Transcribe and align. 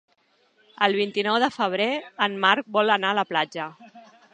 El 0.85 0.97
vint-i-nou 1.01 1.37
de 1.45 1.51
febrer 1.57 1.87
en 2.29 2.41
Marc 2.47 2.75
vol 2.79 2.95
anar 2.99 3.13
a 3.17 3.23
la 3.23 3.31
platja. 3.35 3.71